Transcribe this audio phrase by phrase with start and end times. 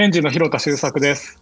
[0.00, 1.38] 返事の広田修作です。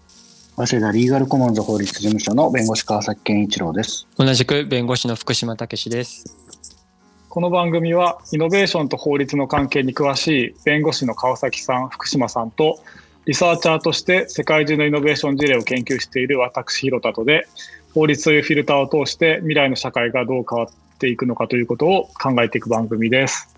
[0.56, 4.08] 早稲田リーガルコモンズ法律事務所の弁護士川崎健一郎です。
[4.16, 6.25] 同じく弁護士の福島武史です。
[7.29, 12.80] この番組はイノベーションと法律の関係に詳しい弁護士の川崎さん、福島さんと
[13.26, 17.46] リサーチャーとして世界中のイノベーション事例を研究している私広田とで
[17.94, 23.57] 法律というフィルターを通して未来の社会がどう変わっていくのかということを考えていく番組です。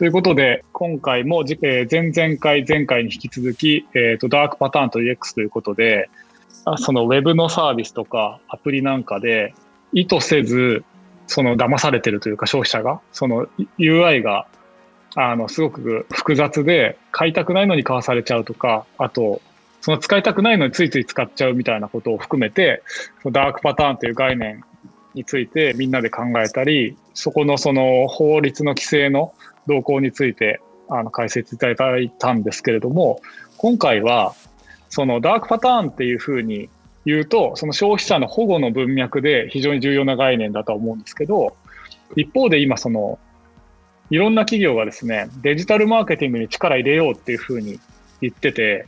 [0.00, 6.08] ということで、今回も、えー前々回、前回に引き続き、えーと、ダークパターンと UX ということで、
[6.78, 9.52] そのウェブのサービスとかアプリなんかで
[9.92, 10.84] 意図せず、
[11.26, 13.46] その騙されてるというか消費者が、その
[13.78, 14.46] UI が、
[15.16, 19.42] あの、すごく複雑で、買いたくないのに買わされちゃうとか、あと、
[19.82, 22.82] その使いたくないのについつい使っちゃうみたいなことを含めて、
[23.20, 24.64] そのダークパターンという概念
[25.12, 29.34] についてみんなで考えたり、そこのその法律の規制の
[29.66, 33.20] 動向についてあの解説いただいたんですけれども、
[33.56, 34.34] 今回は
[34.88, 36.68] そのダークパターンっていうふうに
[37.04, 41.56] 言うと、その消費者の保護の文脈で非常に重要な概念だと思うんですけど、
[42.16, 43.18] 一方で今その
[44.10, 47.78] いろんな企業がですね、デジタルマーケティングに力入れようっていうふうに
[48.20, 48.86] 言ってて、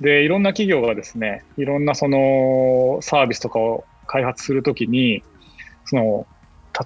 [0.00, 5.22] で、いろんな企業がですね、いろんなそのサービスとかを開発するときに、
[5.84, 6.26] その、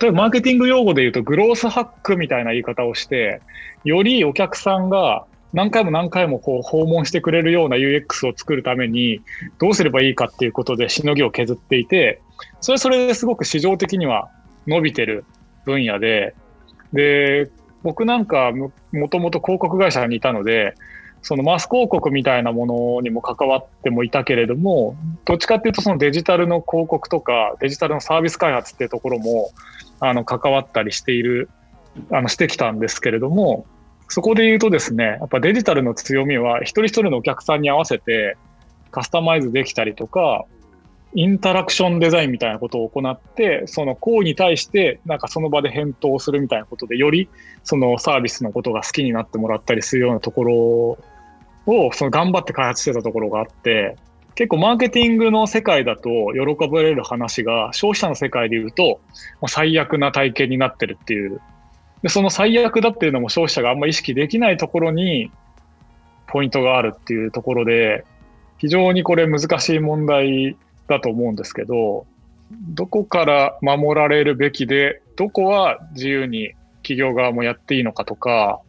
[0.00, 3.40] 例えばマーケティング用語で言うとグロースハックみたいな言い方をして、
[3.84, 9.20] よりお客さんが何回も何回もこう訪問してくれるような UX を作るために
[9.58, 12.22] どうすればいいかっていうことでしのぎを削っていて、
[12.60, 14.30] それはそれですごく市場的には
[14.66, 15.24] 伸びてる
[15.64, 16.34] 分野で、
[16.92, 17.50] で、
[17.82, 20.74] 僕なんかももともと広告会社にいたので、
[21.22, 29.50] そのマス広告みたいなものにも関わってもいたけれども、どっちかっていうとそのデジタルの広告とかデジタルのサービス開発っていうところも
[30.00, 31.48] あの関わったりしている、
[32.10, 33.66] あのしてきたんですけれども、
[34.08, 38.36] そこで言うとですね、やっぱデジタルの強みは一人一人のお客さんに合わせて
[38.90, 40.44] カスタマイズできたりとか、
[41.14, 47.28] インタラクションデザインみたいなことを行って、その行為に対して、なんかその場で返答するみたいなことで、より
[47.64, 50.98] そのサービスのことが好きになってもらったりするようなところ
[51.66, 53.96] を、その頑張って開発してたところがあって、
[54.34, 59.00] 結構マーケティングの世界だと喜ばれる話が、消費者の世界で言うと、も
[59.42, 61.40] う最悪な体験になってるっていう。
[62.02, 65.30] で、その最悪だっていうのも消費者があんま意識できないところに、
[66.26, 68.04] ポイントがあるっていうところで、
[68.56, 70.56] 非常にこれ難しい問題
[70.88, 72.06] だと思うんですけど、
[72.50, 76.52] どこから守られるべきで、どこは自由に
[76.82, 78.60] 企業側もやっていいのかとか、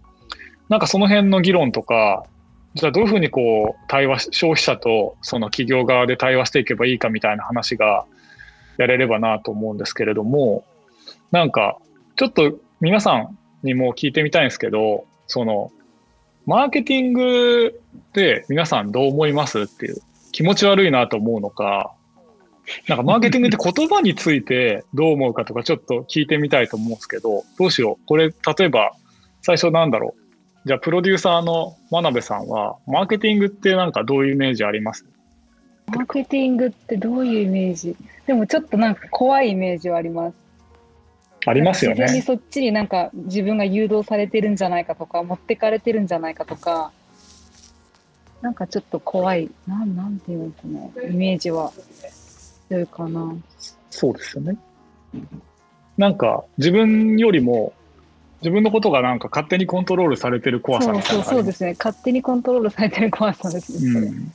[0.70, 2.25] なんかその辺の議論とか、
[2.75, 8.06] じゃあどういうふうにこう対話し、消費者とその企業側で対話していけばいいかみたいな話が
[8.78, 10.66] やれればなと思うんですけれども、
[11.31, 11.78] なんか
[12.16, 15.72] ちょっと皆さんにも聞いてみたいんですけど、その
[16.45, 19.97] マーケティングって皆さんどう思いますっていう
[20.31, 21.94] 気持ち悪いなと思うのか、
[22.88, 28.06] なんかマーケティングって言葉についてどう思うかとかちょっと聞いてみたいと思うんですけど、どうしよう。
[28.07, 28.94] これ例えば
[29.41, 30.22] 最初なんだろう。
[30.66, 35.06] じゃあプロデューサーの真鍋さんはマーケティングってなんかどういうイメージあります？
[35.88, 37.97] マーケティングってどういうイメージ？
[38.25, 40.35] でもちょっとなんか怖いイメージはあります。
[41.46, 42.22] ありますよ自分にね。
[42.22, 46.94] そっちになんか自分が誘導されてるんじゃないかとか、持ってかれてるんじゃないかとか、
[48.41, 51.74] なんかちょっと怖い、なんなんていうのかな、イメージは
[52.69, 53.35] 強いかな。
[53.90, 54.57] そうですよね。
[55.97, 57.74] なんか自分よりも
[58.44, 61.76] 自分のことがなんか勝手にコントロールされてる怖さみたいなそうですね。
[61.80, 64.00] 勝手にコントロールされてる怖さですね。
[64.00, 64.34] うん。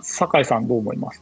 [0.00, 1.20] 酒井さんどう思います？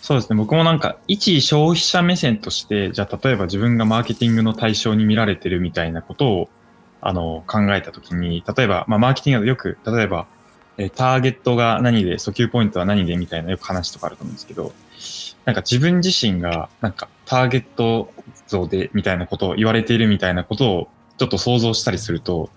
[0.00, 0.36] そうですね。
[0.36, 6.48] 僕もなんか、一消費者目線として、じゃあ例えば自分がマーケティングの対象に見られてるみたいなことを、
[7.00, 10.26] あの、考えたときに、例えば、まあ、マーケティングよく、例えば、
[10.78, 14.72] えーターゲットが何で、訴求ポイントは何でみたいなよく話とかあると思うんですけど、
[15.44, 18.12] なんか自分自身が、なんか、ターゲット
[18.48, 22.50] 像で、みたいなことを言われているみたいなことを、ちょっと想像したりすると、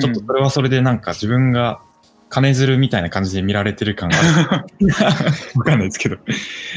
[0.00, 1.80] ちょっとそれはそれでなんか自分が
[2.28, 4.88] 金づるみたいな感じで見られてる感がある。
[5.56, 6.16] わかんないですけど。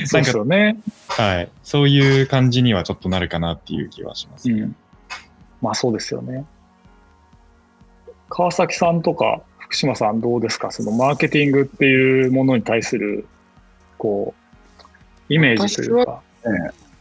[0.06, 0.77] そうですよね。
[1.07, 1.50] はい。
[1.63, 4.51] そういう感じにはちょっとなるかなっていう気はします。
[4.51, 4.75] うん。
[5.62, 6.45] まあそうですよね。
[8.29, 10.71] 川崎さんとか福島さんどうですか？
[10.71, 13.25] そのマーケティングっていうものに対する、
[13.97, 14.33] こ
[15.29, 16.21] う、イメージというか。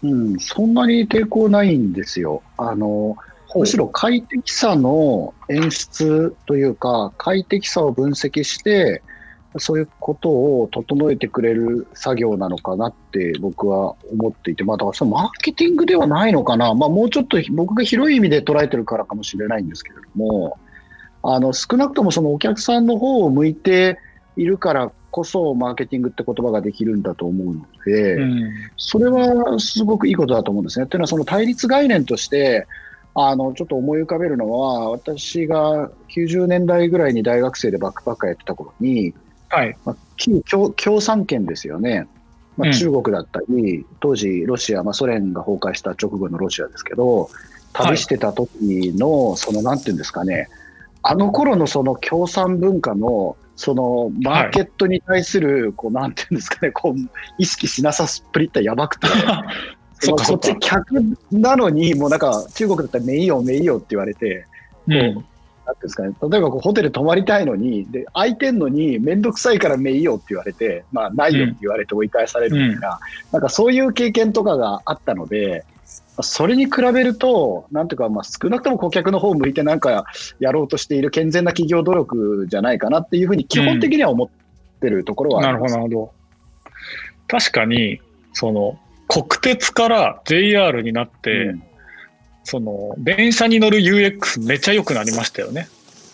[0.02, 2.42] うん、そんなに抵抗ないんですよ。
[2.56, 3.16] あの、
[3.54, 9.02] むしろ快適さの演出というか、快適さを分析して、
[9.58, 16.72] そういうことを整えてくれる作業なのかなって僕は思っていて、まあだからそのマーケティングではないのかな。
[16.74, 20.56] まあもうちょっと僕が広い意味で捉えてるからかもしれないんですけれども、
[21.22, 23.98] あの少なくともそのお客さんの方を向いて
[24.36, 30.86] いるからこそ、マーケティングって言葉ができるんだと思うので、うんそれはすごくいいことだと思うんですね。
[30.86, 32.66] というのは、その対立概念として、
[33.14, 39.14] あのちょっと思い浮かべるのは、私が90年代ぐらいに大学生でバックパッカーやってた頃に、
[39.48, 39.76] はい。
[39.84, 42.06] まあ、旧共共産圏ですよね、
[42.56, 47.28] まあ、うん中国だったり、当時、ロシア、まあ、ソ連が崩壊した直後のロシアですけど、
[47.72, 50.48] 旅してた時の、そのなんていうんですかね、
[51.02, 59.06] あの頃のその共産文化の、そのマーケットに対する、こうなんていうんですかね、こう意識しなさっぷりってやばくて、
[60.00, 60.94] そっち客
[61.30, 64.46] なのに、もうなんか中国だったらめいよ、めいよって言われて、
[64.88, 64.96] うん。
[64.96, 72.98] なんていうんですかね、例えばこうホテル泊まりたいのに、で空いてんのに、めんどくさいからめいよって言われて、まあ、ないよって言われて追い返されるみたいな、
[73.30, 75.66] なんかそういう経験とかがあったので、
[76.22, 80.04] それに比べると、なんていうか、まあ、少なくとも顧客の方を向いてなんか
[80.38, 84.28] やろうとしている健全な企業努力じゃないかなっていうふうに基本的には思っ
[84.80, 85.70] てるところはあなるほど。
[85.70, 86.12] なるほど。
[87.26, 88.00] 確かに、
[88.32, 88.78] その、
[89.08, 91.62] 国鉄から JR になって、うん
[92.44, 95.68] その、電車に乗る UX めちゃ良くなりましたよね。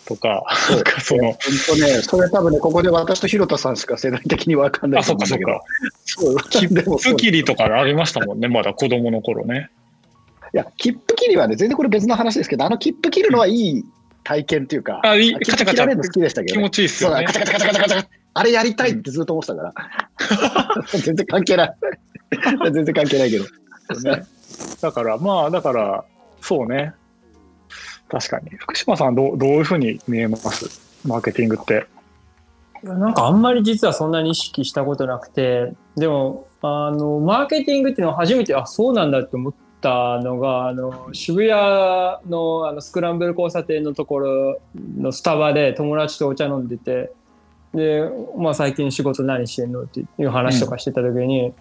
[0.07, 1.37] とか、なんかその、本
[1.67, 5.63] 当ね、それ多分ね、ここで私と広田さんしか世代的に分かんないと思うんだけどか。
[6.05, 9.69] そう、でもそうスキリとかありましたもんね、まだ子供の頃ね。
[10.53, 13.85] いや、切符切りはね、全然これ別の話ですけど、あの切符切るのはいい
[14.23, 17.33] 体験っていうか、あ、いい、切カチャカチャ好きでしたけど、ね、気持ちいいっすよねカ。
[17.33, 19.73] チャカチャカチャカチャカチャあれやりたいってずっと思ってたから。
[21.03, 21.75] 全然関係ない。
[22.71, 23.45] 全然関係ないけど。
[23.45, 24.23] ね。
[24.81, 26.05] だから、まあ、だから、
[26.41, 26.93] そうね。
[28.09, 28.49] 確かに。
[28.57, 31.07] 福島さんどう、どういうふうに見えます？
[31.07, 31.87] マーケティングって。
[32.83, 41.51] なんかあんまり実はそんなに意識したことなくて、でも、あの、マーケティングっていうのは初めて、あ、そうなんだって思ったのが、あの、渋谷
[42.29, 44.59] のあのスクランブル交差点のところ
[44.97, 47.11] のスタバで友達とお茶飲んでて、
[47.73, 51.53] で、まあ最近仕事何してんのっていう話とかしてた時に、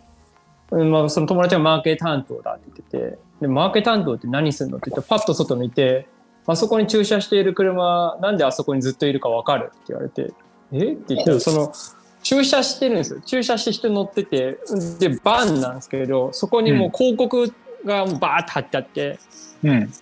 [0.70, 6.08] うんまあその友達がマーケ担当だって言ってて、で、マーケ担当って何するのって言ってパッと外見て、
[6.52, 10.32] あそこに駐車している車、なんであそこにずっといるかわかるって言われて、
[10.72, 10.92] え？
[10.92, 11.72] って言ったら、その、
[12.22, 13.20] 駐車してるんですよ。
[13.24, 14.58] 駐車して人乗ってて、
[14.98, 17.52] で、バンなんですけど、そこにもう広告
[17.84, 19.18] がバーって貼ってあって、
[19.62, 19.92] うん。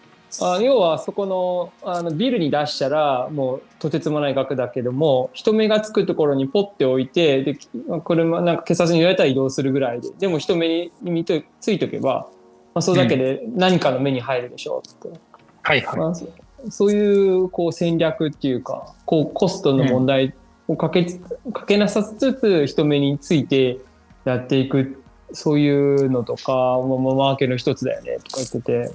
[0.43, 7.57] あ要はそこのあのビルに出したらもうとてつもない額だけども人目がつくところにポッて置いてで
[8.05, 12.29] 車なんか警察に言われたら移動するぐらいででも人目に見とついとけば、
[12.75, 15.21] まあ、それだけで何かの目に入るでしょうって、
[15.65, 15.99] はいはい。
[15.99, 16.29] まあ、そ
[16.71, 20.35] そういうこう戦略っていうかこうコストの問題
[20.69, 21.19] をかけつ、
[21.53, 23.79] かけなさつつ人目について
[24.25, 25.03] やっていく
[25.33, 28.91] そういうのとかももマーケの一つだよねとか言ってて。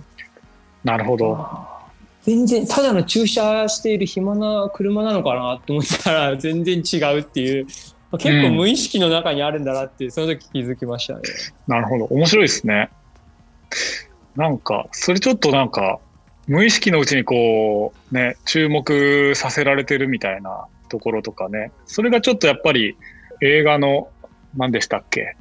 [0.83, 1.45] なるほど。
[2.21, 7.65] 全然ただの駐車している暇な車なのかなって思ってたら 全然違うっていう
[8.17, 11.21] 結構無意識の中にあるんだなってその時気づきましたね。
[11.67, 12.05] なるほど。
[12.05, 12.89] 面白いですね。
[14.35, 15.99] なんか、それちょっとなんか、
[16.49, 21.71] 無意識のうちにこう、ね、注目させられてるみたいなところとかね。
[21.85, 22.97] それがちょっとやっぱり
[23.41, 24.09] 映画の、
[24.57, 25.35] 何でしたっけ？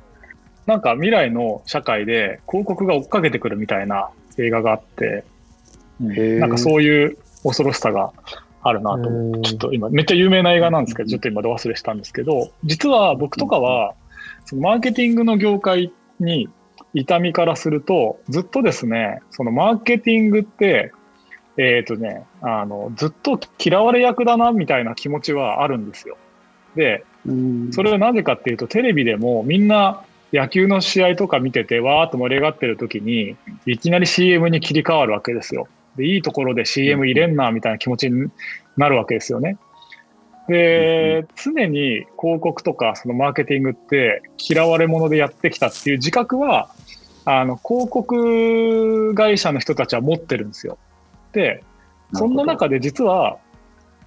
[0.66, 5.24] なんか未来の社会で広告が追っかけてくるみたいな映画があって、
[5.98, 8.12] なんかそういう恐ろしさが
[8.60, 13.94] あるなと思って、ちょっと今、めっちゃ有名な映画なんですけど、ちょっと今、ど忘れしたんですけど、実は僕とかは、
[14.44, 16.50] そのマーケティングの業界に
[16.92, 20.92] 痛みからすると、ずっとですね、そのマーケティングって、
[21.58, 26.16] えっ、とね、あの、ずっと嫌われ役だな、みたいな気持ちはあるんですよ。
[26.76, 33.36] で、うんそれはなぜかっていうと、テレビでもみんな野球の試合とか見てて、わーっと盛り上がってる時に、
[33.66, 35.66] いきなり CM に切り替わるわけですよ。
[35.96, 38.30] で、いいところで CM 入れんな、みたいな気持ちに
[38.76, 39.58] なるわけですよね。
[40.48, 46.70] で、常に広告とかそのマーケティングって嫌われ者でやってきたっていう自覚は、
[47.24, 50.78] あの、広告会社の人たちは持ってるんですよ。
[51.32, 51.62] で、
[52.12, 53.38] そんな中で実は、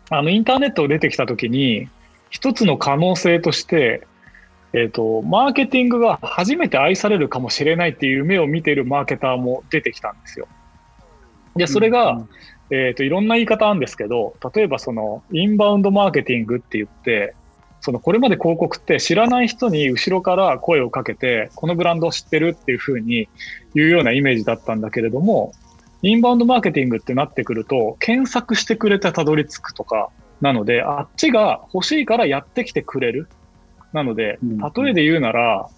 [0.09, 1.87] あの、インターネットを出てきた時に、
[2.29, 4.07] 一つの可能性として、
[4.73, 10.47] えっ、と、マーケティングが初めて愛されるかもしれないっていう夢を見ているマーケターも出てきたんですよ。
[11.55, 12.25] で、それが、
[12.69, 17.35] えっ、と、いろんな言い方あるんですけど、例えばその、インバウンドマーケティングって言って、
[17.81, 23.27] その、これまで広告って知らない人に後ろから声をかけて、このブランドを知ってるっていうふうに
[23.73, 25.51] 言うようなイメージだったんだけれども、
[26.03, 30.09] インバウンドマーケティングってなってくると、検索してくれてたどり着くとか、
[30.41, 33.27] なので、あっちが欲しいからやってきてくれる。
[33.93, 35.69] なので、うん例えで言うなら、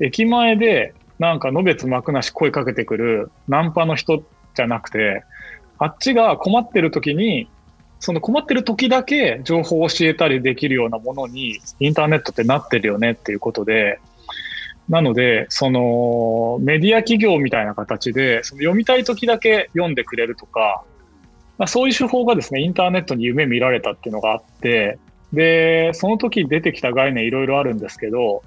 [0.00, 4.24] 駅前でなんかのべつ幕なし声かけてくるナンパの人
[4.54, 5.22] じゃなくて、
[5.78, 7.48] あっちが困ってる時に、
[8.00, 14.00] その困ってる時だけ情報を教えたりできるようなものにインターネットってなってるよねっていうことで、
[14.90, 20.82] なので、そのメディア企業みたいな形で、その読みたい時だけ読んでくれるとか、
[21.58, 24.98] まあ、そういう手法がですね、インターネットに夢見られたっていうのがあって、
[25.32, 28.42] で、その時出てきた概念いろいろあるんですけど、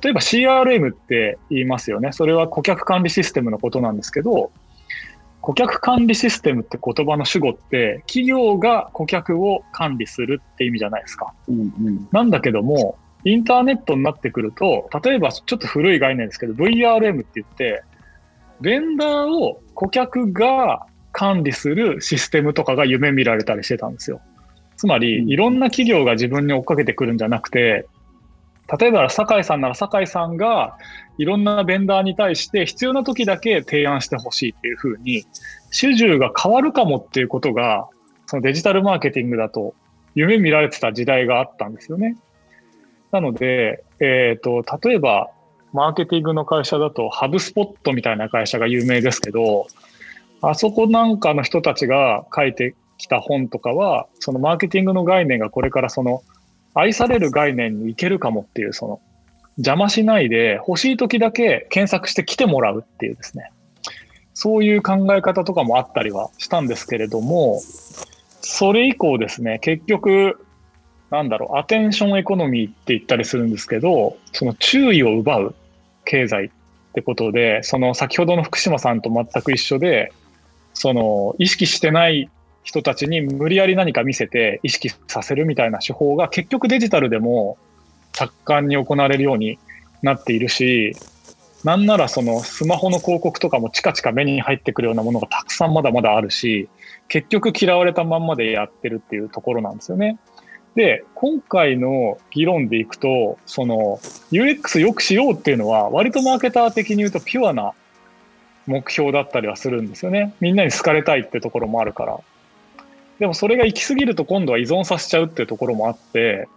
[0.00, 2.12] 例えば CRM って言いますよね。
[2.12, 4.52] それは顧客管理システムのことなんですけど、
[5.40, 11.34] 顧客管理システムって言葉の主語って、企業が顧客を管理するって意味じゃないですか。
[11.48, 17.82] うんうんなんだけども、インターネットになってくると、例えばちょっと古い概念ですけど、VRM って言って、
[18.60, 24.20] ベンダーを顧客が管理するシステムとかが夢見られたりしてたんですよ。
[24.76, 27.86] つまり、うんいろんな企業が自分に追っかけてくるんじゃなくて、
[28.78, 30.78] 例えば酒井さんなら酒井さんが
[31.18, 35.24] いろんなベンダーに対して必要な時だけ提案してほしいっていうふうに、
[35.70, 37.88] 主従が変わるかもっていうことが、
[38.26, 39.74] そのデジタルマーケティングだと
[40.14, 42.16] 夢見られてた時代があったんですよね。
[43.14, 45.30] なので、えっ、と、例えば、
[45.72, 49.68] マーケティングの会社だと、ハブスポットみたいな会社が有名ですけど、
[50.42, 56.24] あそこなんかの人たちが書いてきた本とかは、そのマーケティングの概念がこれからその、
[56.74, 59.00] 愛される概念にいけるかもっていう、その、
[59.58, 63.52] 邪魔しないで、欲しい時だけ検索して来てもらうっていうですね、
[64.32, 67.60] そういう考え方とかもあったりはしたんですけれども、
[68.40, 70.44] それ以降ですね、結局、
[71.14, 75.54] なんだろう、アテンションエコノミーって言ったりするんですけど、その注意を奪う
[76.04, 76.50] 経済っ
[76.92, 80.12] てことで、その先ほどの福島さんと全く一緒で、
[80.72, 82.28] その意識してない
[82.64, 87.58] 人たちに無理やり何か見せて意識させるみたいな手法が結局デジタルでも
[88.12, 89.58] 盛んに行われるように
[90.02, 90.96] なっているし、
[91.62, 96.68] なんならそのスマホの広告とかもチカチカ目に入ってくるようなものがたくさんまだまだあるし、
[97.08, 100.18] 結局嫌われたまんまでやってるっていうところなんですよね。
[100.74, 104.00] で、今回の議論でいくと、その
[104.32, 107.72] UX 良くしようっていうのは、割とマーケター的に言うとピュアな
[108.66, 110.34] 目標だったりはするんですよね。
[110.40, 112.18] みんなに好かれたいってところもあるから。
[113.20, 116.48] でもそれが行き過ぎると今度は依存させちゃうっていうところもあって、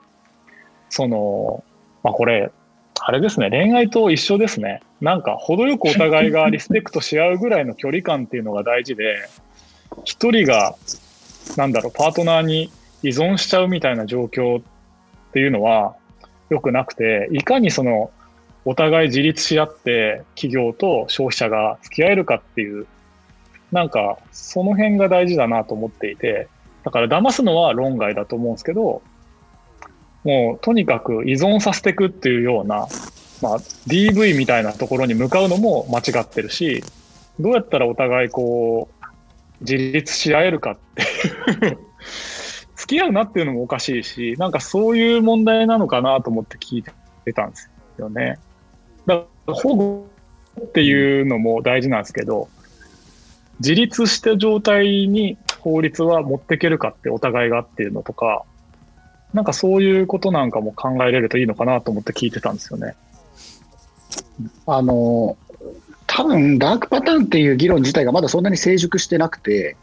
[0.89, 1.63] その、
[2.03, 2.51] まあこれ、
[2.99, 4.81] あれですね、恋愛と一緒ですね。
[4.99, 9.15] なんか程よくお互いがリスペクトし合うぐらいの距離感っていうのが大事で、
[10.03, 10.75] 一人が、
[11.55, 12.71] なんだろう、パートナーに
[13.03, 14.63] 依存しちゃうみたいな状況っ
[15.33, 15.95] ていうのは
[16.49, 18.11] 良くなくて、いかにその、
[18.65, 22.85] お互い自立し合って企業と消費者が付き合えるかっていう、
[23.71, 26.49] なんかその辺が大事だなと思っていて、
[26.83, 29.01] だから騙すのは論外だと思うんですけど、
[30.25, 32.87] もうとにかく依存させていくっていうような、
[33.41, 36.83] まあ DV みたいなところに向かうのも間違ってるし、
[37.39, 39.05] どうやったらお互いこう、
[39.61, 41.03] 自立し合えるかって
[41.67, 41.79] いう
[42.87, 48.39] 付き合うなっていうのもおかしいし、なんかそういう問題なのかなと思って聞いてたんですよね。
[49.05, 50.07] だから保護
[50.61, 52.47] っていうのも大事なんですけど、
[53.59, 58.43] 自立した状態に法律は持っていけるかってお互いがっていうのとか、
[59.33, 62.95] なんかそういうことなんかも考えれるといいのかなと思って聞いてたんですよね。
[64.65, 65.35] あの、
[66.05, 69.75] 多分ダークパターンっていう議論自体がまだそんなに成熟してなくて、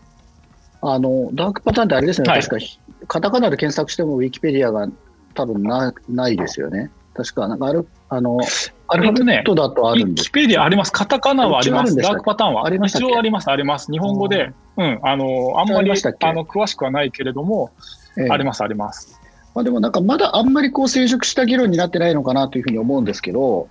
[0.81, 4.89] あの、ダークパターンってあれですね、はい確かひ、カタカナで検索してもウィキペディアが
[5.35, 6.91] 多分なないですよね。
[7.15, 8.41] 確か、なんかある、あの、
[8.89, 10.25] アルファベットだとあウるんです。
[10.25, 10.93] ィキペディアあります。
[10.93, 11.97] カタカナはあります。
[11.97, 12.67] ダークパターンは。
[12.67, 13.91] ありまし一応あります、あります。
[13.91, 15.95] 日本語で、うん、あの、あんまりあ
[16.33, 17.71] の詳しくはないけれども、
[18.17, 19.21] ええあります、あります。
[19.55, 23.69] まあ、でもなんかまだあんまりこう成熟した議論になってないのかなというふうに思うんですけど、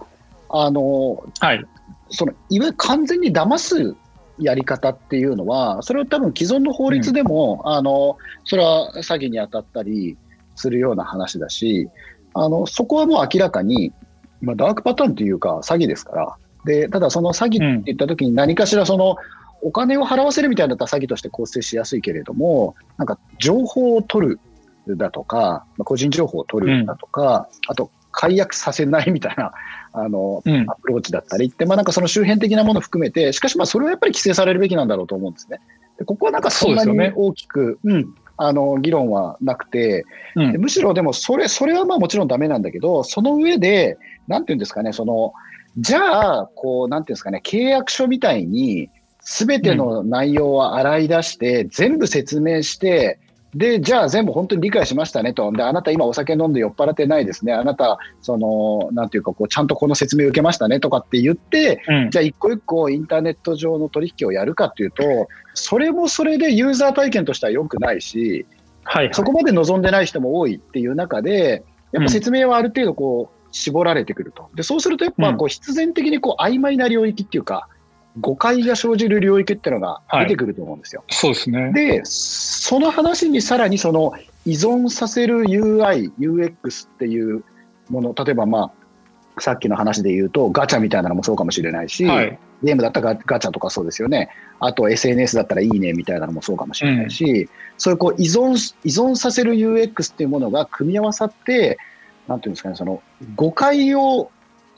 [0.50, 1.66] あの、はい。
[2.10, 3.96] そのいわゆる完全に騙す
[4.40, 10.18] やり方っていうのは、それは多分既存の法律でも、あのそれは詐欺に当たったり
[10.56, 11.90] するような話だし、
[12.34, 13.94] あのそこはもう明らかに、
[14.42, 16.36] まあ、ダークパターンというか、詐欺ですから、
[16.66, 19.18] でただその詐欺って言ったときに、何かしらその、
[19.62, 24.38] お金を払わせるみたいだったら詐欺として構成しやすいけれども、なんか情報を取
[24.86, 29.54] るだとか、まあ個人情報を取るだとか、あと解約させないみたいな、
[29.94, 30.66] あの、うん。
[30.68, 35.60] アプローチだったりって、まあなんかその周辺的なものを含めて、しかしまあそれはやっぱり規制されるべきなんだろうと思うんですね。
[35.98, 40.52] でここはなんかそんなに大きく、うん、あの、議論はなくて、うん。
[40.52, 43.98] でむしろでもそれ、それはまあもちろんダメなんだけど、その上で、
[44.28, 45.34] なんていうんですかね、その、
[45.78, 48.90] じゃあ、こう、なんていうんですかね、契約書みたいに、
[49.22, 53.20] すべての内容を洗い出して、全部説明して、
[53.56, 55.52] で、じゃあ全部本当に理解しましたねと。
[55.52, 57.54] で、あなた今お酒飲んで酔っ払ってないですね。
[57.54, 65.04] あなた、その、なんていうか、こう、ちゃんとこの説明を受けましたねとかって言って、うんじゃあ一個一個インターネット上の取引をやるかっていうと、
[65.54, 68.46] それもそれでユーザー体験としては良くないし、
[68.84, 69.14] はい、はい。
[69.14, 74.50] そこまで望んでない人も多いっていう中で、やっぱ説明はある程度こう絞られてくると。
[74.56, 77.68] で、そうするとやっぱこう必然的にこう曖昧な領域っていうか、
[78.20, 81.04] 誤解が生じる領域っていうのが出てくると思うんですよ。
[81.10, 81.72] そうですね。
[81.74, 84.14] で、その話にさらにその
[84.46, 87.44] 依存させる UI、UX っていう
[87.90, 88.72] もの、例えばま
[89.38, 92.40] あ、さっきの話で言うとガチャみたいなのもそうかもしれないし、はい。
[92.62, 94.30] ゲームだったらガガチャとかそうですよね。
[94.60, 101.78] あと SNS だったらいいねみたいなのもそうかもしれないし、そういうこう依存し、依存させる UX っていうものが組み合わさって、
[102.28, 103.02] なんていうんですかね、その
[103.36, 104.32] 誤解を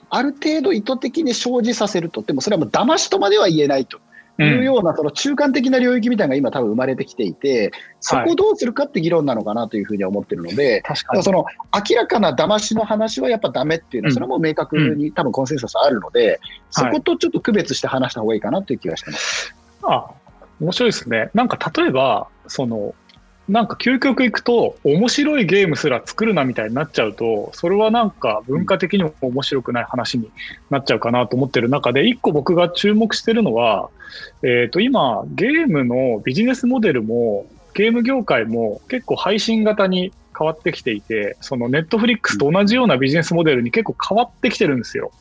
[0.09, 2.21] ある程度意図的に生じさせると。
[2.21, 4.00] でもそれはもう騙しとまでは言えないと
[4.39, 11.24] いうような、その中間的な領域みたいなのが今多分生まれてきていて、そこをどうするかって議論なのかなというふうには思ってるので、確かに。
[11.24, 11.45] その
[11.89, 19.55] 明らかな騙しの話はやっぱダメっていうのは、うんそれはもう明確に多分コンセンサスあるので、そことちょっと区別して話した方がいいかなという気がしてます。
[19.83, 20.12] あ、
[20.59, 21.29] 面白いですね。
[21.33, 22.93] なんか例えば、その、
[23.48, 30.32] なんか究極いくと、面白いゲームすら作るなみたいになっちゃうと、それはなんか文化的にも面白くない話に
[30.72, 33.90] なっちゃうかなと思ってる中で、一個僕が注目してるのは、
[34.42, 45.12] えっ、と、今、ゲームのビジネスモデルも、ゲーム業界も結構配信型に変わってきていて、そのネットフリックスと同じようなビジネスモデルに結構変わってきてるんですよ。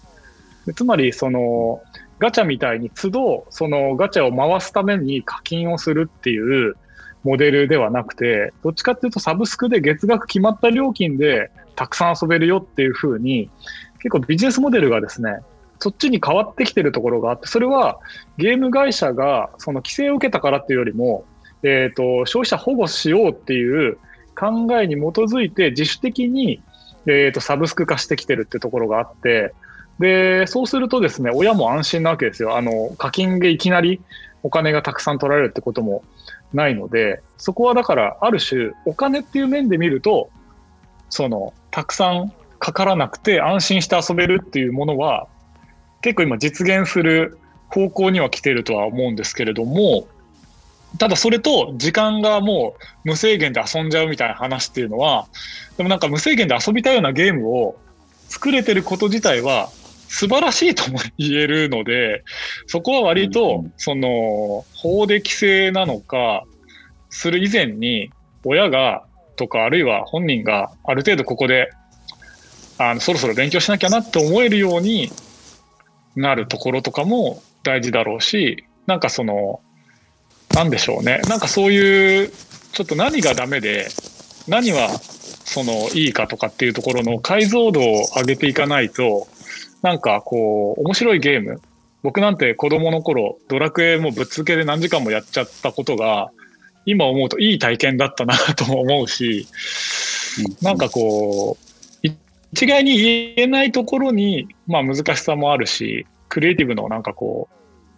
[0.66, 1.83] でつまり、その、
[2.19, 6.76] ガチャみたいに都度、そのガチャを回すために課金をするっていう
[7.25, 13.50] モデルではなくて、どっちかっていうとサブスクで月額決まった料金でたくさん遊べるよっていう風に、
[13.99, 15.38] 結構ビジネスモデルがですね、
[15.81, 17.99] そっちに変わってきてるところがあって、それは
[18.37, 21.25] ゲーム会社がその規制を受けたからっていうよりも、
[21.62, 23.97] えっ、と、消費者保護しようっていう
[24.38, 26.62] 考えに基づいて自主的に、
[27.07, 29.54] えっ、と、サブスク化してきてるってところがあって、
[29.99, 32.56] で、そうするとですね、親も安心なわけですよ。
[32.56, 34.00] あの、課金でいきなり
[34.43, 36.02] お金がたくさん取られるってことも
[36.54, 40.30] ないので、そこはだから、ある種、お金っていう面で見ると、
[41.10, 45.26] その、たくさんかからなくて安心して遊べるっていうものは、
[46.00, 47.38] 結構今実現する
[47.69, 50.06] 方向には来てるとは思うんですけれども、
[50.99, 55.26] ただそれと時間がもう無制限で遊んじゃうみたいな話っていうのは、
[55.76, 57.76] でもなんか無制限で遊びたいようなゲームを
[58.28, 59.71] 作れてること自体は
[60.14, 62.22] 素晴らしいとも言えるので、
[62.68, 66.44] そこは割うんとうん、その、法で規制なのか、
[67.10, 68.10] する以前に、
[68.44, 69.02] 親が、
[69.34, 71.68] とか、あるいは本人がある程度ここで、
[72.78, 75.10] あの、そろそろ勉強しなきゃなって思えるように
[76.14, 79.60] なるところとかも大事だろうし、なんかその、
[80.54, 81.22] なんでしょうね。
[81.28, 82.30] なんかそういう、
[82.72, 83.88] ちょっと何がダメで、
[84.46, 84.90] 何は
[85.44, 89.26] そのいいかとかっていうところの解像度を上げていかないと、
[89.84, 91.60] なんかこう、面白いゲーム。
[92.02, 96.30] 僕なんて子供の頃、ドラクエもぶっつけで何時間もやっちゃったことが、
[96.86, 99.47] 今思うといい体験だったなとも思うし、
[100.62, 101.58] なんかこ
[102.02, 102.12] う、い
[102.54, 107.50] 一概に言えないところに、まあ難しさもあるし、クリエイティブのなんかこ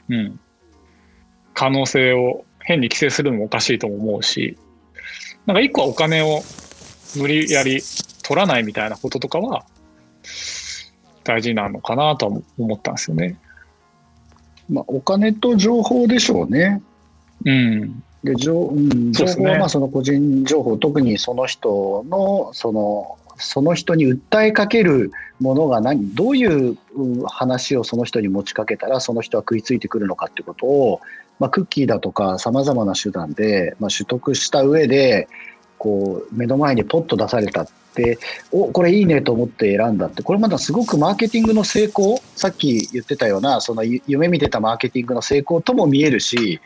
[0.09, 0.41] う、うん、
[1.55, 4.59] 可能性を変に規制するのもおかしいとも思うし、
[5.47, 6.43] なんか一個はお金を
[7.17, 7.81] 無理やり
[8.25, 9.65] 取らないみたいなこととかは
[11.27, 13.39] 大事なのかなとは思ったんですよね。
[14.71, 16.83] まあ、お金と情報でしょうね。
[17.45, 18.03] うん。
[18.25, 31.01] で情うん、情報はまあその個人情報、特にその人のそのその人に訴えかけるものが何、どういううん話をその人に持ちかけたら、その人は食いついてくるのかってことを、
[31.39, 35.29] まあ、クッキーだとか、さまざまな手段で、まあ、取得した上で、
[35.79, 38.19] こう目の前にポッと出されたって、
[38.53, 46.61] おこれいいねと思って選んだって、これまだすごくマーケティングの成功、さっき言ってたような、そのゆ夢見てたマーケティングの成功とも見えるし、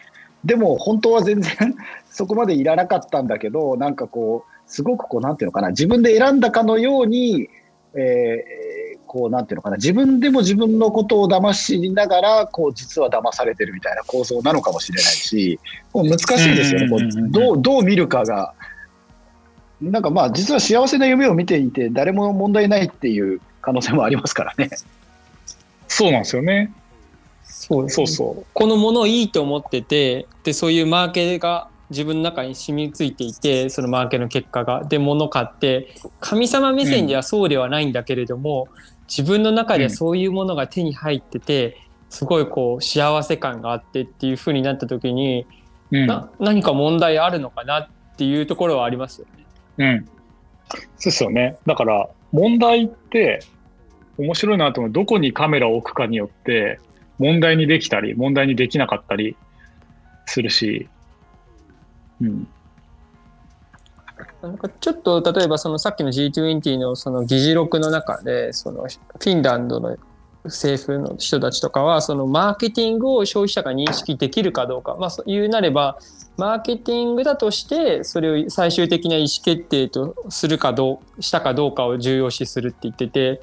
[0.45, 1.53] でも本当は全然
[2.11, 7.49] そこまでいらなかったんだけど、なんかこう、すごくこう、なんていうのかな、自分で選んだかのように、
[7.95, 8.81] えー
[9.13, 15.59] こう、なんていうのかな、自分でも自分のことを騙しながら、こう、実は騙されてるみたいな構造なのかもしれないし、
[15.93, 18.55] もう難しいですよね、うどう、どう見るかが。
[19.83, 24.71] なんかまあ、実は幸せな夢を見ていて、誰も問題ないっていう可能性もありますからね。
[25.89, 26.73] そうなんですよね。
[27.43, 28.47] そうねそうそう。
[28.53, 38.69] このものをいいと思っててでそういうマーケが自分の中に染みついていてそのマーケの結果がで物買って神様目線ではそうではないんだけれども、
[39.09, 41.77] 自分の中ではそういうものが手に入ってて、
[42.09, 45.47] すごいこう幸せ感があってっていう風になった時に、
[45.91, 46.07] うん。
[46.07, 49.40] な何か問題あるのかなっていうところはありますよね。
[49.79, 50.09] うん。
[50.69, 51.57] そうですよね。
[51.67, 53.41] だから、問題って、
[54.19, 54.93] 面白いなと思う。
[54.93, 56.79] どこにカメラを置くかによって、
[57.19, 59.37] 問題にできたり、問題にできなかったり
[60.27, 60.89] するし、
[62.21, 62.47] うん。
[64.43, 69.97] なんかちょっと例えばそのさっきの G20 のその議事録の中でそのフィンランドの
[70.45, 74.97] 政府の人たちとかはそのマーケティングを消費者が認識できるかどうか。
[74.99, 75.99] まあ言うなれば
[76.37, 83.41] マーケティングだとしてそれを最終的な意思決定とするかどうしたかどうかを重要視するって言ってて。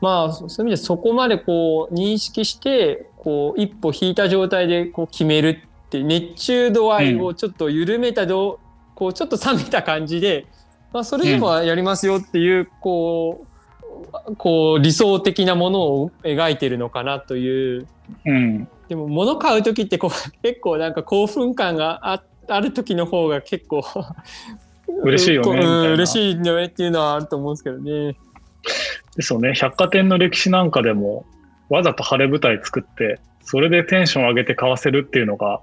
[0.00, 10.44] まあそういう意味でそこまでこう認識してこう一歩引いた状態でこう決めるって熱中度合いをちょっと緩めたど、うんこうちょっと冷めた感じで、
[10.92, 13.46] まあ、それでもやりますよっていう、こう
[14.36, 17.86] こう理想的なものを描いてるのかなという、
[18.24, 20.10] うん、でも物買う時ってこう
[20.42, 23.82] 結構なんか興奮感があある時の方が結構
[25.02, 28.16] 嬉しいよねうん、嬉しいよねっていうのはあると思うんですけどね。
[29.16, 29.52] ですよね。
[29.54, 31.26] 百貨店の歴史なんかでも
[31.68, 35.60] わざと晴れ舞台作ってそれでテンション上げて買わせるっていうのが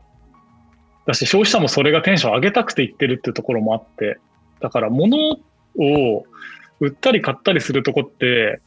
[1.06, 4.20] だし、消費者もそれがテンション上げたくて言ってるっていうところもあって、
[4.60, 5.18] だから物
[5.78, 6.24] を
[6.80, 8.62] 売ったり買ったりするとこって、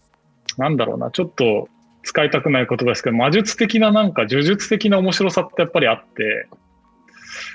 [0.57, 1.68] なんだろうな、ちょっと
[2.03, 6.49] 使いたくない言葉ですけど、魔術的ななんか呪術的な面白さってやっぱりあって、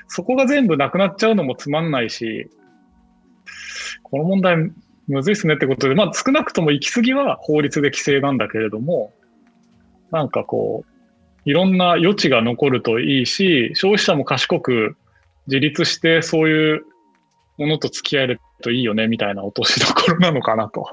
[0.08, 2.50] そこが全部なくなっちゃうのもつまんないし、
[4.04, 4.72] この問題
[5.08, 9.14] むずいっすねってことで、まあ少なくとも行き過ぎは法律で規制なんだけれども、
[10.12, 14.96] なんかこう、いろんな余地が残るといいし、消費者も賢く
[15.48, 16.86] 自立してそういう
[17.58, 20.88] ものと付き合えるといいよねみたいな落としどころなのかなと。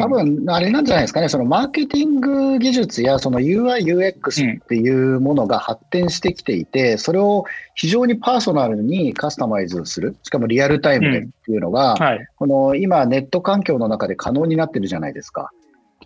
[0.00, 7.44] 多分あれなんじゃないですかね、そのマーケティング技術やその UI、UX っていうものが発展してきていて、それを
[7.74, 11.96] 非常にパーソナルにカスタマイズする、しかもリアルタイムでっていうのが、
[12.36, 15.50] この今、ネット環境の中で可能になってるじゃないですか。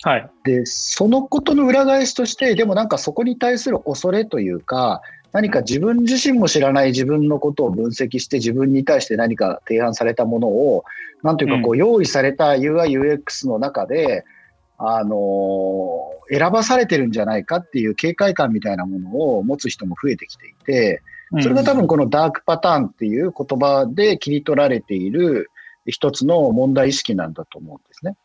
[0.04, 5.00] はい、でそのことの裏返しとしてでもなんかそこに対する恐れというか
[5.32, 10.84] 何か自分自身も知らない自分のことを分析して自分に対して何か提案されたものを
[11.22, 14.24] なんというかこう用意された UIUX の中で、
[14.84, 21.02] あの選ばされてるんじゃないかっていう警戒感みたいなものを持つ人も増えてきていて
[21.40, 25.50] それが多分このダークパターンっていう言葉で切り取られている
[25.86, 28.16] 一つの問題意識なんだと思うんですね。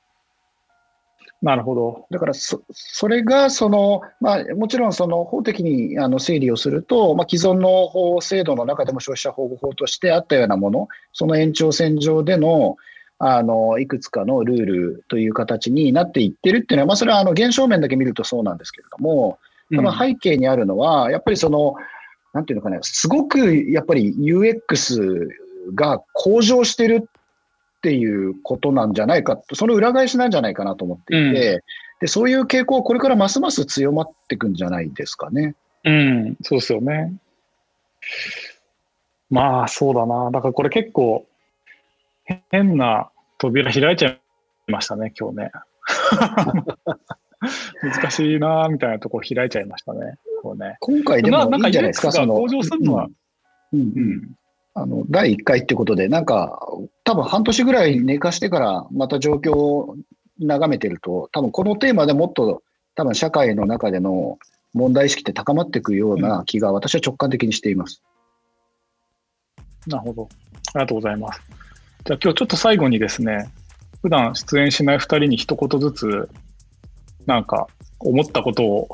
[1.42, 2.08] なるほど。
[2.10, 12.78] だからそ、それがその、まあ、もちろんその法的にあの整理をすると、まあ、既存の法制度の中でも消費者保護法としてあったようなもの、その延長線上での
[13.20, 19.40] あのいくつかのルールという形になっていってるっていうのは、まあ、それはあの現象面だけ見るとそうなんですけれども、
[19.74, 21.76] その背景にあるのは、やっぱりその、
[22.34, 25.28] なんていうのかね、すごくやっぱり UX
[25.74, 27.10] が向上してる
[27.88, 31.62] っていうことなんじゃないか、その裏返しなんじゃないかなと思っていて、うん、
[32.02, 35.56] でそういう傾向はこれからますます強まっていくんじゃないですかね。
[35.86, 37.14] うん、そうですよね。
[39.30, 40.32] まあ、そうだな。
[40.32, 41.26] だからこれ結構、
[42.50, 44.20] 変な扉開いちゃい
[44.68, 45.52] ましたね、今日ね。
[47.82, 50.18] 難しいなみたいなとこ開いちゃいましたね。
[50.42, 52.36] こうね今回でもいいんじゃないですか、その。
[52.36, 53.08] 向上するのは、
[53.72, 54.36] うん、うん、
[54.80, 56.60] あの、第1回ってことで、なんか、
[57.04, 59.96] 多分半年ぐらい寝かしてから、また状況を
[60.40, 62.62] 眺めてると、多分このテーマでもっと、
[62.94, 64.38] 多分社会の中での
[64.74, 68.04] 問題意識って高まっていくような気が、私は直感的にしています。
[69.88, 70.30] なるほど。
[70.76, 71.42] ありがとうございます。
[72.06, 73.52] じゃあ今日ちょっと最後にですね、
[74.04, 76.30] 普段出演しない2人に一言ずつ、
[77.26, 78.90] なんか思ったことを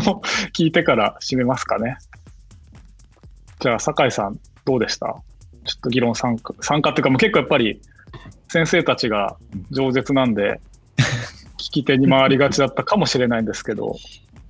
[0.56, 1.98] 聞いてから締めますかね。
[3.60, 5.06] じゃあ、酒井さん、どうでした？
[5.64, 7.80] ちょっと議論参加、参加っていうか、もう結構やっぱり
[8.48, 9.36] 先生たちが
[9.72, 10.60] 饒舌なんで、
[11.56, 13.96] 聞き手に回りがちだったかもしれないんですけど。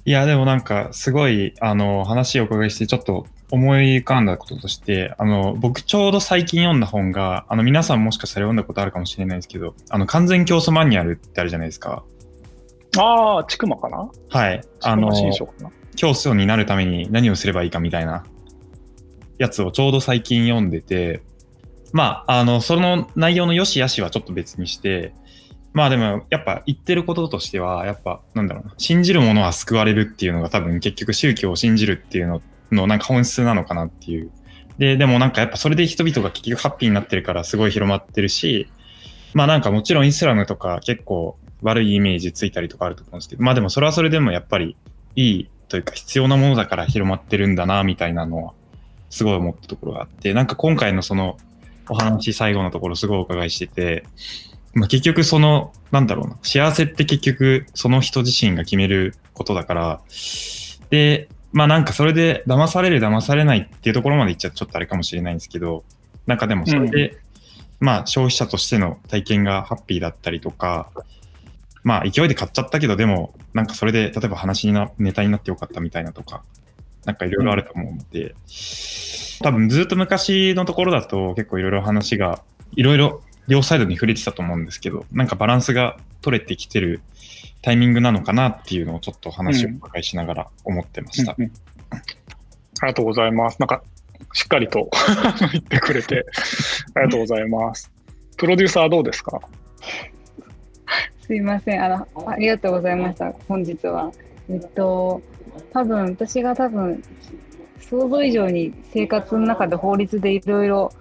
[0.04, 12.04] いや、でもなんか、すごい、あの、話をお伺いして、ちょっと思い浮かんだこととして、あの、僕ちょうど最近読んだ本が、あの、皆さんもしかしたら読んだことあるかもしれないですけど、あの、完全競争マニュアルってあるじゃないですか。
[12.98, 14.08] ああ、ちくまかな？
[14.28, 14.62] はい。
[14.82, 15.10] あの、
[15.96, 18.24] 競争になるために何をすればいいかみたいな
[19.38, 21.22] やつをちょうど最近読んでて、
[21.92, 25.12] まあ、あの、その内容の良し悪しはちょっと別にして、
[25.72, 34.30] まあでも、やっぱ言ってることとしては、やっぱ、なんだろうな、信じるものは救われるっていうのが多分結局宗教を信じるっていうののなんか本質なのかなっていう。
[34.78, 38.68] で、でもなんかやっぱそれで人々が結局ハッピーになってるからすごい広まってるし、
[39.34, 44.76] まあなんかもちろんイスラムとか結構悪いイメージついたりとかあると思うんですけど、まあでもそれはそれでもやっぱり
[45.14, 48.54] いいというか必要なものだから広まってるんだなみたいなのは
[49.16, 51.38] すごい思ったところがあって、なんか今回のその
[51.88, 54.04] お話最後のところすごいお伺いしてて、
[54.74, 60.00] まあ、結局その、なんだろうな、幸せって結局その人自身が決めることだから、
[60.90, 65.84] で、まあなんかそれで騙される騙されないっていうところまでいっちゃちょっとあれかもしれないんですけど、
[66.26, 67.18] なんかでもそれで
[67.80, 70.90] まあ消費者としての体験がハッピーだったりとか、
[71.84, 76.42] まあ勢いで買っちゃったけど、でもなんかそれで例えば話にな、ネタになってよかったみたいなとか、
[77.06, 78.34] なんかいろいろあると思うので、
[79.42, 82.42] 多分ずっと昔のところだと結構いろいろ話が、
[82.74, 87.00] いろいろ両サイドに触れてたと思うんですけど、なんかバランスが取れてきてる
[87.62, 91.34] タイミングなのかなっていうのをちょっと話をお伺いしながら思ってました。
[91.38, 91.52] うんうん
[92.78, 93.58] ありがとうございます。
[93.58, 93.82] なんか、
[94.34, 94.90] しっかりと
[95.52, 96.26] 言ってくれて、
[96.94, 97.90] ありがとうございます。
[98.36, 99.40] プロデューサーどうですか？
[101.26, 101.82] すいません。
[101.82, 103.32] あの、ありがとうございました。
[103.48, 104.12] 本日は。
[104.50, 105.22] えっと、
[105.72, 107.02] 多分、私が多分、
[107.80, 110.92] 想像以上に生活の中で法律でいろいろ、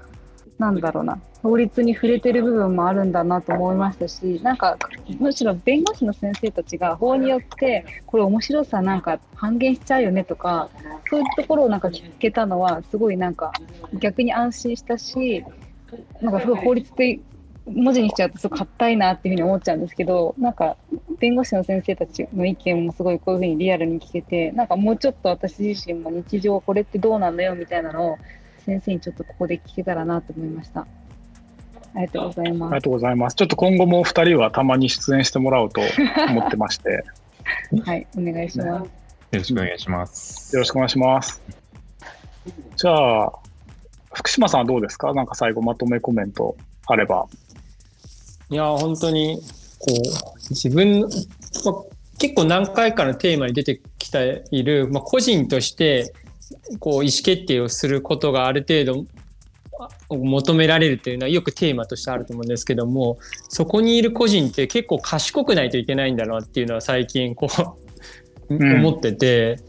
[0.57, 4.77] なんだろうな、法律に触れてる部分もあるんだなと思いましたし、なんか、
[5.19, 10.69] むしろ弁護士の先生たちが法によって、これ面白さなんか半減しちゃうよねとか、
[11.09, 13.51] そういうところをなんか聞けたのは、すごいなんか、
[13.99, 15.43] 逆に安心したし、
[16.21, 17.19] なんかすごい法律って
[17.67, 20.77] 文字にしちゃうとすごい硬いなっていうふうに思っちゃうんですけど、なんか
[21.19, 28.17] 弁護士の先生たちの意見もすごいこういうふうにリアルに聞けて、なんかもうちょっと私自身も日常これってどうなんだよみたいなのを
[28.65, 30.81] 先生にちょっとここで聞けたらなと思いました。
[30.81, 33.35] ありがとうございまありがとうございます。
[33.35, 35.81] ちょっと今後もお二人はたまに出演してもらおうと
[36.29, 37.03] 思ってまして、よ
[37.83, 37.89] す。
[37.89, 38.67] はい、お願いします。
[38.67, 40.55] よろしくお願いします。
[40.55, 41.41] ろしくお願いします。
[42.75, 43.33] じゃあ、
[44.13, 45.13] 福島さんはどうですか？
[45.13, 46.55] なんか最後まとめコメント
[46.87, 47.27] あれば。
[48.49, 49.39] いや、本当に、
[49.79, 51.09] こう、自分、まあ、
[52.17, 56.13] 結構何回かのテーマに出てきている、まあ、個人として、
[56.79, 59.05] こう、意思決定をすることがある程度、
[59.77, 63.17] あ求められるというのはよくテーマとしてあると思うんですけども、
[63.49, 67.47] そこにいる個人って結構賢くないといけないんだなっていうのは最近こ
[68.49, 68.75] う、うん。
[68.75, 69.59] 思ってて、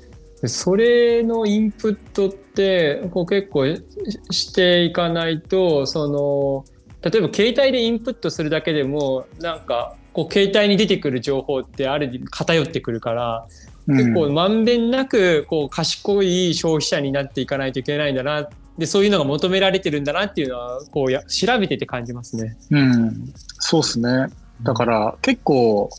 [0.42, 3.82] でそれのインプットってこう結構し
[4.30, 6.64] していかないとその
[7.02, 13.46] 例えば携帯でインプットするだけでもなんかこう携帯に出てくる情報ってある意味偏ってくるから、
[13.86, 22.56] 結構まんべんなくこう賢い消費者になっていかないといけないんだなでそういうのが求められてるんだなっていうのはこうや調べてて感じますね。
[22.70, 24.26] うん、そうですね。
[24.62, 25.90] だから結構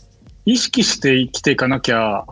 [0.45, 2.25] 意識して生きていかなきゃ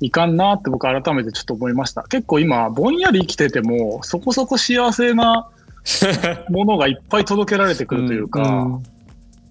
[0.00, 2.02] いかんなって僕改めてちょっと思いました。
[2.04, 5.48] 結構今ぼんやり生きててもそこそこ幸せな
[6.50, 8.82] ものがいっぱい届けられてくるというか、うん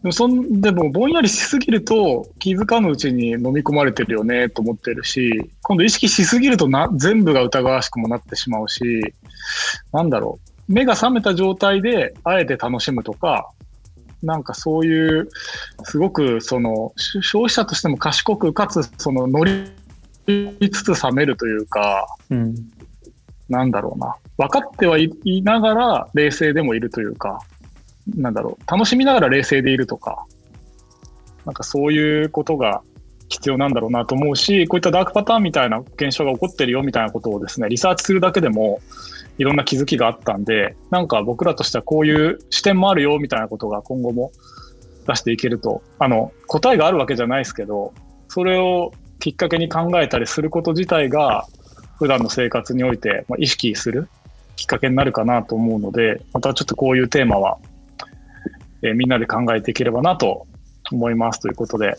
[0.06, 8.84] でもそんでもぼんやりしすぎると気づかぬうちに飲み込まれてるよねと思ってるし今度意識しすぎるとな全部が疑わしくもなってしまうし
[9.92, 10.72] なんだろう。
[10.72, 13.50] 目が覚めた状態であえて楽しむとか
[14.22, 15.28] なんかそういう
[15.86, 19.72] すごくそのし消費者としても賢くかつその乗り
[20.72, 22.06] つつ冷めるというか。
[22.30, 22.56] うん
[23.50, 24.16] なんだろうな。
[24.38, 27.40] 分かってはいいながら冷静でもいるというか、
[28.16, 28.72] なんだろう。
[28.72, 30.26] 楽しみながら冷静でいるとか、
[31.46, 32.82] なんかそういうことが
[33.30, 38.80] 必要なんだろうなと思うし、こういったダークパターンみたいな現象が起こってるよみたいなことをですね、リサーチするだけでも
[39.38, 44.32] いろんな気づきがあったんで、なんか僕らとしてはこういう視点もあるよみたいなことが今後も
[45.08, 47.94] 出していけると、あの、答えがあるわけじゃないですけど、
[48.28, 51.46] それをきっかけに考えたりすること自体が、
[51.98, 54.10] 普段の生活においてまあ意識する
[54.56, 57.58] きっかけになるかなと思うので、またちょっとこういうテーマは、
[58.82, 60.48] えーみんなで考えていければなと
[60.92, 61.98] 思いますということで、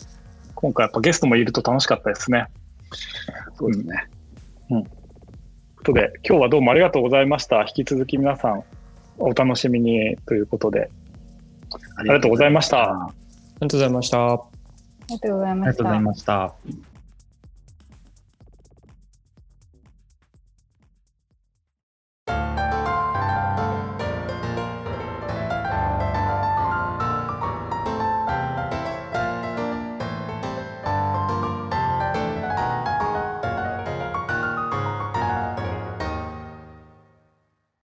[0.55, 2.45] 今回やっぱゲストもいると楽しかったですね。
[3.57, 4.07] そうですね。
[4.69, 4.83] という
[5.77, 7.61] ことで、今日はどうもありがとうございました。
[7.61, 8.63] 引き続き皆さん
[9.19, 10.89] お楽しみにということで、
[11.97, 13.11] ありがとうございましたあ
[13.61, 14.33] りがとうございました。
[14.33, 14.41] あ
[15.09, 16.01] りがとうございましたありがとうござい。
[16.01, 16.86] ました。